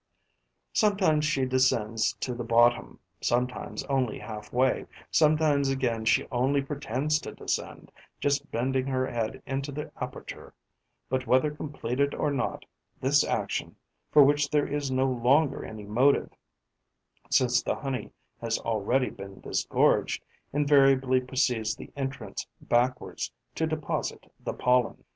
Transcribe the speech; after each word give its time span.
Sometimes, 0.73 1.25
she 1.25 1.45
descends 1.45 2.13
to 2.21 2.33
the 2.33 2.43
bottom, 2.43 2.97
sometimes 3.21 3.83
only 3.83 4.17
half 4.17 4.51
way, 4.51 4.87
sometimes 5.11 5.69
again 5.69 6.05
she 6.05 6.27
only 6.31 6.59
pretends 6.59 7.19
to 7.19 7.33
descend, 7.35 7.91
just 8.19 8.49
bending 8.51 8.87
her 8.87 9.05
head 9.05 9.43
into 9.45 9.71
the 9.71 9.91
aperture; 10.01 10.55
but, 11.07 11.27
whether 11.27 11.51
completed 11.51 12.15
or 12.15 12.31
not, 12.31 12.65
this 12.99 13.23
action, 13.23 13.75
for 14.11 14.23
which 14.23 14.49
there 14.49 14.65
is 14.65 14.89
no 14.89 15.05
longer 15.05 15.63
any 15.63 15.85
motive, 15.85 16.31
since 17.29 17.61
the 17.61 17.75
honey 17.75 18.09
has 18.41 18.57
already 18.57 19.11
been 19.11 19.39
disgorged, 19.39 20.23
invariably 20.51 21.21
precedes 21.21 21.75
the 21.75 21.91
entrance 21.95 22.47
backwards 22.59 23.31
to 23.53 23.67
deposit 23.67 24.33
the 24.39 24.53
pollen. 24.55 25.03